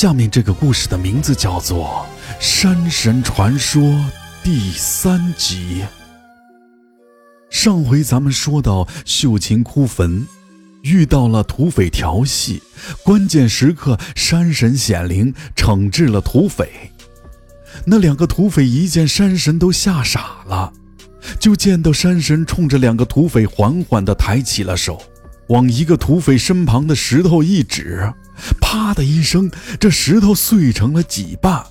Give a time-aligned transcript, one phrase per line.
[0.00, 2.06] 下面这个故事的名字叫做
[2.40, 3.82] 《山神传说》
[4.42, 5.84] 第三集。
[7.50, 10.26] 上回咱们说到秀琴哭坟，
[10.80, 12.62] 遇到了土匪调戏，
[13.04, 16.90] 关键时刻山神显灵，惩治了土匪。
[17.84, 20.72] 那两个土匪一见山神都吓傻了，
[21.38, 24.98] 就见到山神冲着两个土匪缓缓地抬起了手，
[25.48, 28.10] 往一个土匪身旁的石头一指。
[28.60, 31.64] 啪的一声，这石头碎成了几瓣。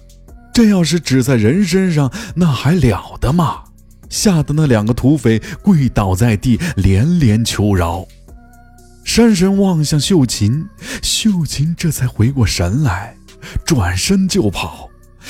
[0.54, 3.64] 这要是指在人身上，那还了得吗？
[4.10, 8.06] 吓得那两个土匪跪倒在地，连连求饶。
[9.04, 10.68] 山神望向秀琴，
[11.02, 13.16] 秀琴这才回过神来，
[13.66, 14.90] 转身就跑。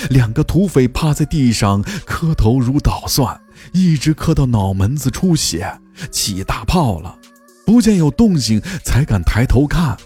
[0.10, 3.40] 两个土匪趴在地上磕头如捣蒜，
[3.74, 5.80] 一直磕到脑门子出血，
[6.10, 7.18] 起大泡了。
[7.66, 9.98] 不见有动静，才敢抬头看。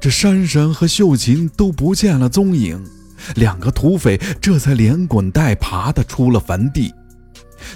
[0.00, 2.84] 这山神和秀琴都不见了踪影，
[3.34, 6.92] 两个土匪这才连滚带爬的出了坟地。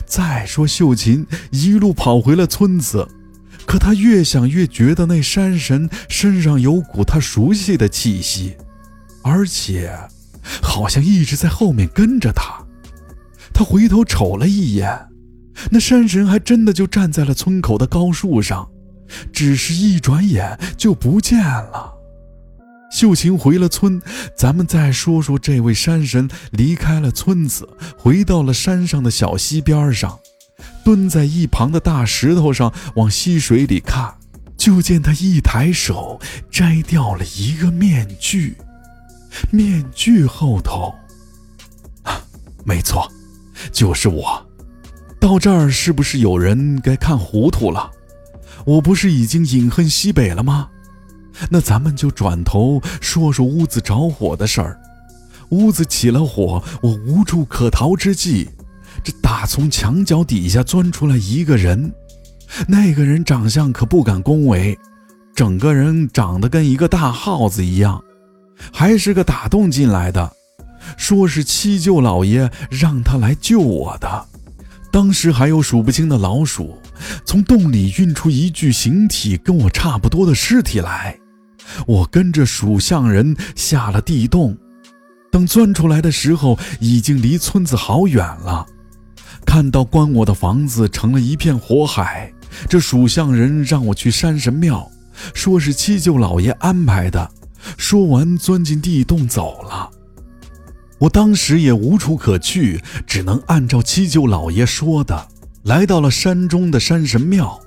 [0.07, 3.09] 再说秀琴一路跑回了村子，
[3.67, 8.57] 可他越想越觉得那山神身上有股他熟悉的气息，
[9.23, 9.93] 而且
[10.63, 12.65] 好像一直在后面跟着他。
[13.53, 15.09] 他回头瞅了一眼，
[15.71, 18.69] 那山神还真的就站在了村口的高树上，
[19.33, 21.95] 只是一转眼就不见了。
[22.91, 24.03] 秀琴回了村，
[24.37, 30.19] 咱们再说说这位山神离开了村子，回到了山上的小溪边上，
[30.85, 34.15] 蹲在一旁的大石头上往溪水里看，
[34.57, 38.57] 就见他一抬手摘掉了一个面具，
[39.51, 40.93] 面具后头，
[42.03, 42.21] 啊，
[42.65, 43.11] 没错，
[43.71, 44.45] 就是我。
[45.21, 47.91] 到这儿是不是有人该看糊涂了？
[48.65, 50.70] 我不是已经饮恨西北了吗？
[51.49, 54.81] 那咱们就转头说说屋子着火的事儿。
[55.51, 58.49] 屋子起了火，我无处可逃之际，
[59.03, 61.93] 这打从墙角底下钻出来一个人。
[62.69, 64.79] 那个人长相可不敢恭维，
[65.35, 68.03] 整个人长得跟一个大耗子一样，
[68.73, 70.33] 还是个打洞进来的，
[70.97, 74.27] 说是七舅老爷让他来救我的。
[74.93, 76.77] 当时还有数不清的老鼠，
[77.25, 81.17] 从洞里运出一具形体跟我差不多的尸体来。
[81.87, 84.57] 我跟着属相人下了地洞，
[85.31, 88.67] 等钻出来的时候，已经离村子好远了。
[89.47, 92.33] 看到关我的房子成了一片火海，
[92.69, 94.91] 这属相人让我去山神庙，
[95.35, 97.31] 说是七舅老爷安排的。
[97.77, 99.91] 说完，钻进地洞走了。
[100.99, 105.29] 我当时也无处可去，只能按照七舅老爷说的，
[105.63, 107.59] 来到了山中的山神庙。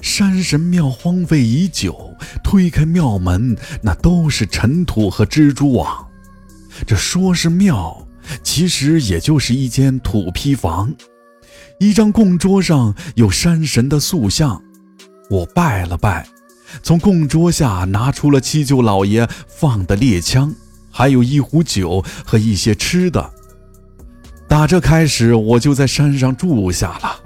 [0.00, 6.06] 山神庙荒废已久，推开庙门，那都是尘土和蜘蛛网。
[6.86, 8.06] 这说是庙，
[8.42, 10.92] 其实也就是一间土坯房。
[11.78, 14.62] 一张供桌上有山神的塑像，
[15.28, 16.26] 我拜了拜，
[16.82, 20.54] 从供桌下拿出了七舅老爷放的猎枪，
[20.90, 23.32] 还有一壶酒和一些吃的。
[24.48, 27.21] 打这开始，我就在山上住下了。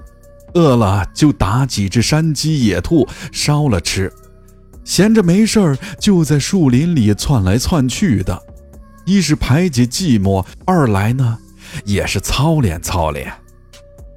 [0.56, 4.11] 饿了就打几只山鸡、野兔烧了吃，
[4.84, 8.43] 闲着没事儿就在树林里窜来窜去的，
[9.05, 11.37] 一是排解寂寞，二来呢
[11.84, 13.31] 也是操练操练。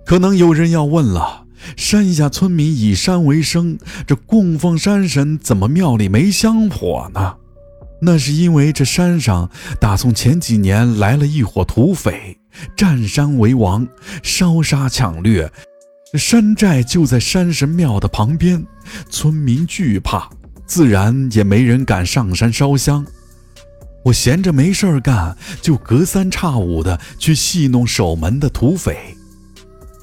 [0.06, 1.44] 可能有人要问了：
[1.76, 3.78] 山下村民以山为生，
[4.08, 7.36] 这供奉山神怎么庙里没香火呢？
[8.02, 12.38] 那是因为这山上打从前几年来了一伙土匪，
[12.78, 13.86] 占山为王，
[14.24, 15.52] 烧杀抢掠。
[16.18, 18.66] 山寨就在山神庙的旁边，
[19.12, 20.28] 村民惧怕，
[20.66, 23.06] 自然也没人敢上山烧香。
[24.04, 29.16] 我闲着没事儿干，就隔三差五的去戏弄守门的土匪。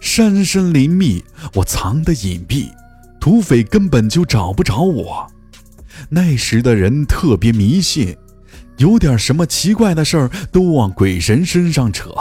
[0.00, 1.24] 山深林密，
[1.54, 2.70] 我藏得隐蔽，
[3.18, 5.26] 土匪根本就找不着我。
[6.08, 8.16] 那时的人特别迷信，
[8.76, 12.12] 有点什么奇怪的事儿都往鬼神身上扯。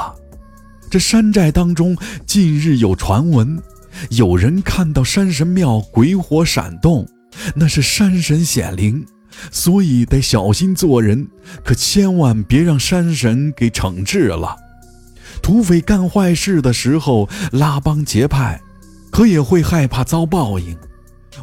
[0.89, 1.95] 这山寨当中
[2.25, 3.61] 近日有传闻。
[4.09, 7.07] 有人看到山神庙鬼火闪动，
[7.55, 9.05] 那是山神显灵，
[9.51, 11.27] 所以得小心做人，
[11.63, 14.55] 可千万别让山神给惩治了。
[15.41, 18.61] 土匪干坏事的时候拉帮结派，
[19.11, 20.77] 可也会害怕遭报应。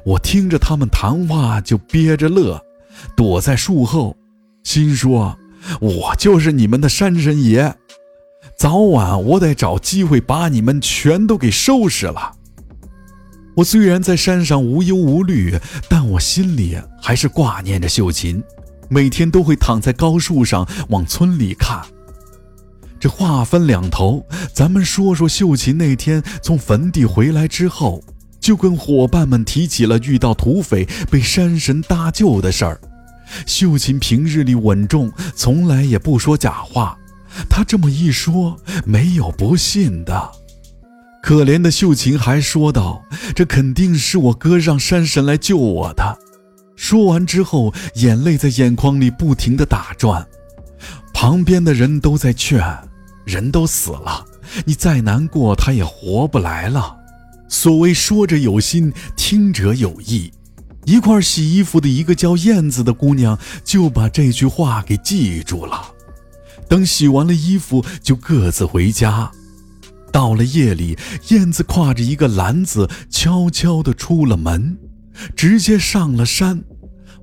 [0.05, 2.60] 我听着他们谈话就憋着乐，
[3.14, 4.16] 躲在树后，
[4.64, 5.38] 心说：
[5.81, 7.75] 我就是你们的山神爷，
[8.56, 12.32] 早晚我得找机会把你们全都给收拾了。
[13.54, 15.58] 我虽然在山上无忧无虑，
[15.88, 18.43] 但我心里还是挂念着秀琴。
[18.88, 21.81] 每天都会躺在高树上往村里看。
[23.00, 28.02] 这话分两头，咱们说说秀琴那天从坟地回来之后，
[28.38, 32.81] 就跟伙伴们提起了遇到土匪被山神搭救的事儿。
[33.46, 36.98] 秀琴平日里稳重，从来也不说假话。
[37.48, 40.32] 她这么一说，没有不信的。
[41.22, 46.19] 可怜的秀琴还说道：“这肯定是我哥让山神来救我的。”
[46.74, 50.26] 说完之后，眼泪在眼眶里不停地打转。
[51.14, 52.60] 旁边的人都在劝
[53.24, 54.24] ：“人都死了，
[54.64, 56.96] 你再难过，他也活不来了。”
[57.48, 60.32] 所谓说者有心，听者有意。
[60.84, 65.86] 一块洗衣服的一个叫燕子的姑娘就把这句话给记住了。
[66.69, 69.30] 等洗完了衣服，就各自回家。
[70.12, 70.96] 到了夜里，
[71.30, 74.76] 燕子挎着一个篮子，悄悄地出了门，
[75.34, 76.62] 直接上了山。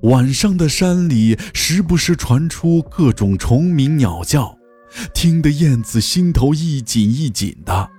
[0.02, 4.58] 晚上的山里，时不时传出各种虫鸣鸟叫，
[5.14, 7.90] 听得燕子心头一紧一紧的，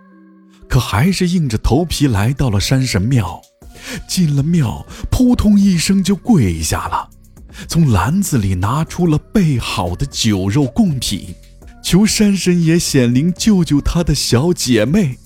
[0.68, 3.42] 可还是硬着头皮来到了山神庙。
[4.08, 7.10] 进了庙，扑通一声就跪下了，
[7.68, 11.34] 从篮子里拿出了备好的酒肉贡品，
[11.84, 15.18] 求山神爷显灵救救他的小姐妹。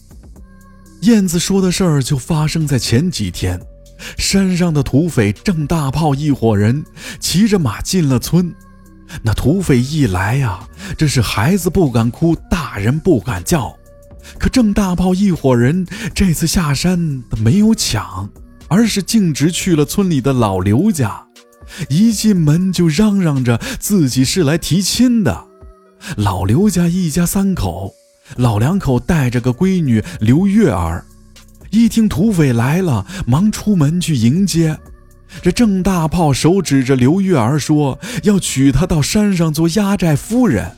[1.02, 3.62] 燕子说的事儿就发生在前几天，
[4.18, 6.84] 山上的土匪郑大炮一伙人
[7.20, 8.54] 骑着马进了村，
[9.22, 10.68] 那土匪一来呀，
[10.98, 13.76] 这是孩子不敢哭，大人不敢叫，
[14.40, 18.30] 可郑大炮一伙人这次下山没有抢。
[18.68, 21.28] 而是径直去了村里的老刘家，
[21.88, 25.46] 一进门就嚷嚷着自己是来提亲的。
[26.18, 27.94] 老刘家一家三口，
[28.38, 31.06] 老两口带着个闺女刘月儿，
[31.72, 34.78] 一听土匪来了，忙出门去迎接。
[35.42, 40.72] 这郑大炮手指着刘月儿说：“要娶她到山上做压寨夫人。”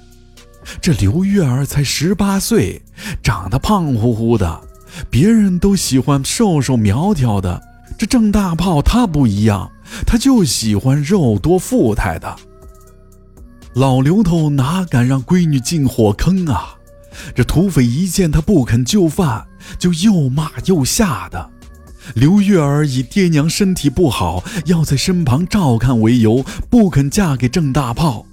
[0.81, 2.81] 这刘月儿才十八岁，
[3.21, 4.61] 长得胖乎乎的，
[5.09, 7.61] 别人都喜欢瘦瘦苗条的。
[7.97, 9.71] 这郑大炮他不一样，
[10.05, 12.35] 他就喜欢肉多富态的。
[13.77, 16.77] 老刘头哪敢让闺女进火坑啊？
[17.35, 19.45] 这土匪一见他不肯就范，
[19.77, 21.51] 就又骂又吓的。
[22.15, 28.25] 刘月儿以爹娘身体不好，要在身旁照看为由，不肯嫁给郑大炮。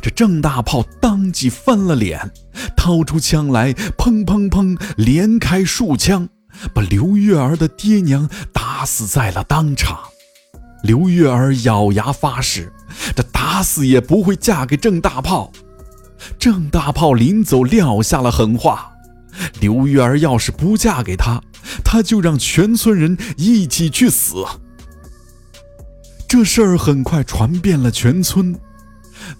[0.00, 2.30] 这郑大炮当即翻了脸，
[2.76, 6.28] 掏出枪来，砰砰砰，连开数枪。
[6.72, 9.98] 把刘月儿的爹娘打死在了当场。
[10.84, 12.72] 刘月儿咬牙发誓，
[13.14, 15.52] 这打死也不会嫁给郑大炮。
[16.38, 18.92] 郑大炮临走撂下了狠话：
[19.60, 21.42] 刘月儿要是不嫁给他，
[21.84, 24.44] 他就让全村人一起去死。
[26.26, 28.58] 这事儿很快传遍了全村，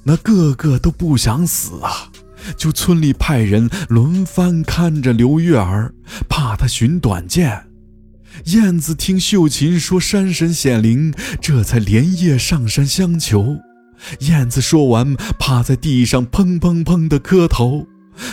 [0.03, 2.11] 那个个都不想死啊。
[2.57, 5.95] 就村里派人轮番看着刘月儿，
[6.29, 7.67] 怕她寻短见。
[8.47, 13.59] 燕子听秀琴说山神显灵，这才连夜上山相求。
[14.21, 17.87] 燕子说完，趴在地上砰砰砰的磕头。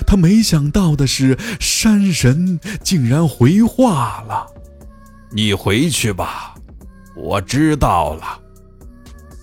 [0.05, 4.45] 他没想到的是，山神竟然回话了
[5.31, 6.55] ：“你回去吧，
[7.15, 8.39] 我知道了。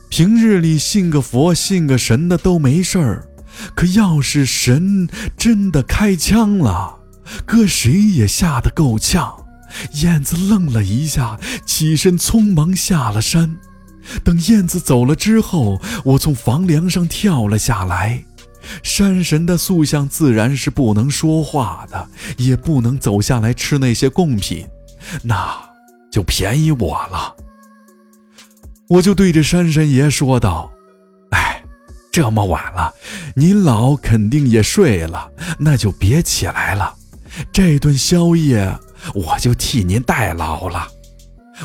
[0.09, 3.25] 平日里信个佛、信个神的都没事儿。”
[3.75, 6.97] 可要是神真的开枪了，
[7.45, 9.35] 搁谁也吓得够呛。
[9.95, 13.57] 燕子愣了一下，起身匆忙下了山。
[14.25, 18.25] 等燕子走了之后，我从房梁上跳了下来。
[18.83, 24.67] 山神的塑像自然是不能说话的，也不能走下来吃那些贡品，
[25.23, 25.57] 那
[26.11, 27.35] 就便宜我了。
[28.89, 30.71] 我就对着山神爷说道。
[32.11, 32.93] 这么晚了，
[33.37, 36.93] 您老肯定也睡了，那就别起来了。
[37.53, 38.77] 这顿宵夜
[39.15, 40.89] 我就替您代劳了。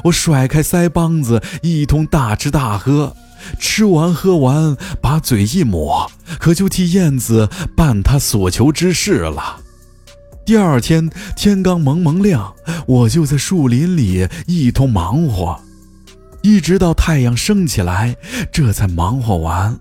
[0.05, 3.15] 我甩开腮帮子，一通大吃大喝，
[3.59, 6.09] 吃完喝完，把嘴一抹，
[6.39, 7.47] 可就替燕子
[7.77, 9.57] 办她所求之事了。
[10.45, 12.53] 第二天天刚蒙蒙亮，
[12.87, 15.59] 我就在树林里一通忙活，
[16.41, 18.15] 一直到太阳升起来，
[18.51, 19.79] 这才忙活完。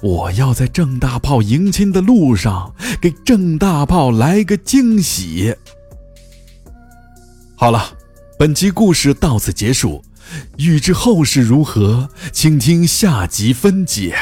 [0.00, 5.54] 我要在郑大炮迎亲的路上给郑大炮来个惊喜。
[7.62, 7.96] 好了，
[8.36, 10.02] 本集故事到此结束，
[10.56, 14.16] 欲知后事如何，请听下集分解。